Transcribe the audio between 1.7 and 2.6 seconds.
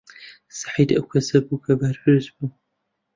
بەرپرس بوو.